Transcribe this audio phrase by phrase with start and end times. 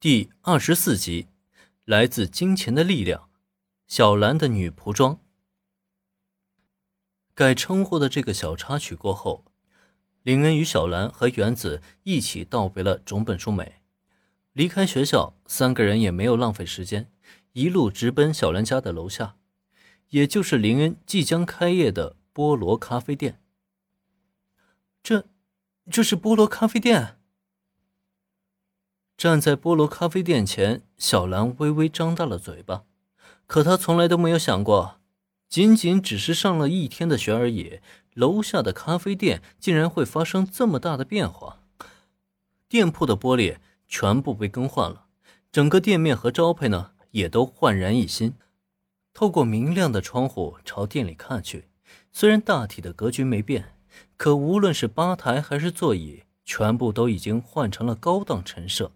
[0.00, 1.28] 第二十四集，
[1.84, 3.28] 来自金钱的力量。
[3.86, 5.20] 小兰的女仆装。
[7.34, 9.44] 改称呼的这个小插曲过后，
[10.22, 13.82] 林恩与小兰和原子一起道别了种本淑美。
[14.54, 17.12] 离开学校，三个人也没有浪费时间，
[17.52, 19.36] 一路直奔小兰家的楼下，
[20.08, 23.42] 也就是林恩即将开业的菠萝咖啡店。
[25.02, 25.26] 这，
[25.90, 27.19] 这是菠萝咖啡店。
[29.20, 32.84] 站在菠萝咖啡店前，小兰微微张大了嘴巴，
[33.46, 34.96] 可她从来都没有想过，
[35.46, 37.80] 仅仅只是上了一天的学而已，
[38.14, 41.58] 楼下的咖啡店竟然会发生这么大的变化。
[42.66, 45.04] 店铺的玻璃全部被更换了，
[45.52, 48.32] 整个店面和招牌呢也都焕然一新。
[49.12, 51.68] 透过明亮的窗户朝店里看去，
[52.10, 53.74] 虽然大体的格局没变，
[54.16, 58.92] 可无论是吧台还是座椅，全部都已经换成了高档陈设。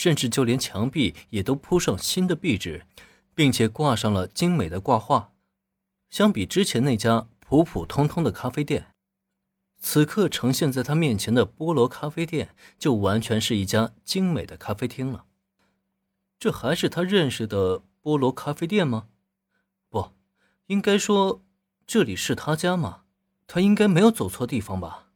[0.00, 2.86] 甚至就连墙壁也都铺上新的壁纸，
[3.34, 5.34] 并且挂上了精美的挂画。
[6.08, 8.94] 相比之前那家普普通通的咖啡店，
[9.78, 15.26] 此刻呈现在他面前的菠萝咖啡店就完全是一家精美的咖啡厅了。
[16.38, 19.08] 这还是他认识的菠萝咖啡店吗？
[19.90, 20.12] 不，
[20.68, 21.44] 应该说
[21.86, 23.02] 这里是他家吗？
[23.46, 25.10] 他应该没有走错地方吧。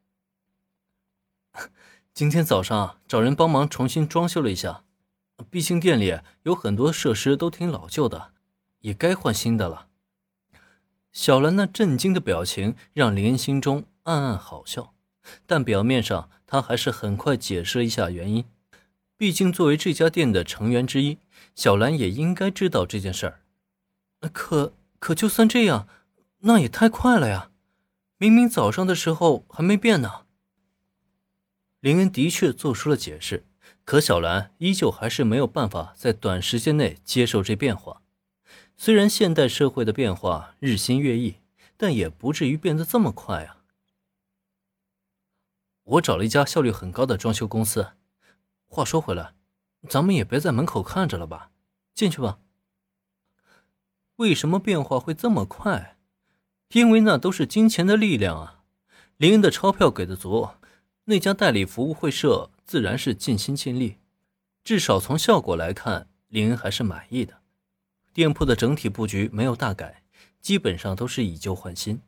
[2.14, 4.84] 今天早上找人帮忙重新装修了一下，
[5.50, 8.30] 毕竟店里有很多设施都挺老旧的，
[8.82, 9.88] 也该换新的了。
[11.10, 14.94] 小兰那震惊的表情让林心中暗暗好笑，
[15.44, 18.44] 但表面上他还是很快解释了一下原因。
[19.16, 21.18] 毕竟作为这家店的成员之一，
[21.56, 23.40] 小兰也应该知道这件事儿。
[24.32, 25.88] 可可就算这样，
[26.42, 27.50] 那也太快了呀！
[28.18, 30.23] 明明早上的时候还没变呢。
[31.84, 33.44] 林恩的确做出了解释，
[33.84, 38.00] 可小兰依旧还是没有办法在短时间内接受这变化。
[38.74, 41.34] 虽然现代社会的变化日新月异，
[41.76, 43.58] 但也不至于变得这么快啊！
[45.82, 47.88] 我找了一家效率很高的装修公司。
[48.64, 49.34] 话说回来，
[49.86, 51.50] 咱们也别在门口看着了吧，
[51.92, 52.38] 进去吧。
[54.16, 55.98] 为什么变化会这么快？
[56.70, 58.64] 因为那都是金钱的力量啊！
[59.18, 60.48] 林恩的钞票给的足。
[61.06, 63.98] 那家代理服务会社自然是尽心尽力，
[64.62, 67.42] 至少从效果来看，林恩还是满意的。
[68.14, 70.02] 店铺的整体布局没有大改，
[70.40, 72.00] 基本上都是以旧换新。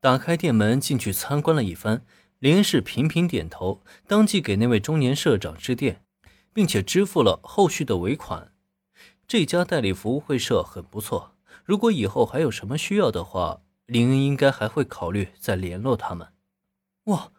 [0.00, 2.04] 打开店门进去参观了一番，
[2.38, 6.04] 林恩是频频点头，当即给那位中年社长致电，
[6.52, 8.52] 并且支付了后续的尾款。
[9.26, 16.28] 这家代理服务会社很不错，如果以后还有什么需要的话，林恩应该还会考虑再联络他们。
[17.04, 17.32] 哇！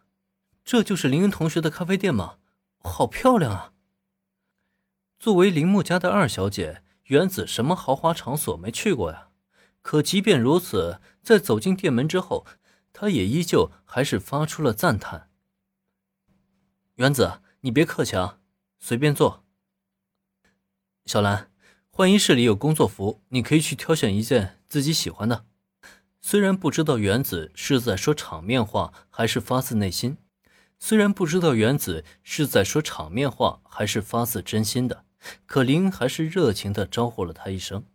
[0.64, 2.38] 这就是林恩同学的咖啡店吗？
[2.80, 3.74] 好漂亮啊！
[5.20, 9.30] 作为铃木家的二小姐，原子什么豪华场所没去过呀？
[9.82, 12.46] 可即便如此，在走进店门之后，
[12.94, 15.30] 她也依旧还是发出了赞叹。
[16.96, 18.40] 原子，你别客气啊，
[18.80, 19.44] 随便坐。
[21.06, 21.52] 小兰，
[21.90, 25.46] 换衣室里有工作服，你可以去挑选一件自己喜欢的。
[26.22, 30.18] 虽然不知道原子是在说场面话，还是发自内心。
[30.84, 35.06] 虽然不知道原子是在说场面话还是发自真心的，
[35.46, 37.86] 可林还是热情地招呼了他一声。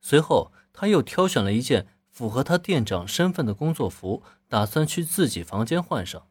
[0.00, 6.26] 随后，他又挑选了一件符合他店长身份的工作服，打算去自己房间换上。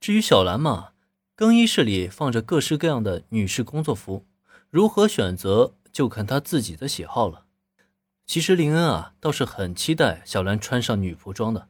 [0.00, 0.90] 至于小兰嘛，
[1.36, 4.26] 更衣室里放着各式各样的女士工作服，
[4.68, 7.46] 如何选择就看他自己的喜好了。
[8.26, 11.68] 其实林恩啊，倒是很期待小兰穿上女仆装的。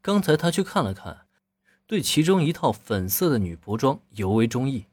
[0.00, 1.25] 刚才他去看了看。
[1.88, 4.86] 对其中一套粉色的女仆装尤为中意，